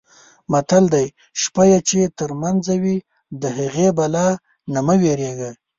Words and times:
متل 0.51 0.83
دی: 0.93 1.05
شپه 1.41 1.63
یې 1.69 1.79
چې 1.89 1.99
ترمنځه 2.17 2.75
وي 2.83 2.97
د 3.41 3.43
هغې 3.57 3.87
بلا 3.97 4.27
نه 4.73 4.79
مه 4.85 4.95
وېرېږه. 5.01 5.51